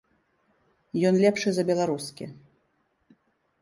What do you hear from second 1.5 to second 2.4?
за беларускі.